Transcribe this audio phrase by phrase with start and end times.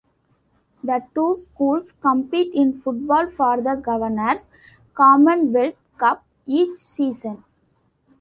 [0.83, 4.49] The two schools compete in football for the Governor's
[4.95, 7.43] "Commonwealth Cup" each season.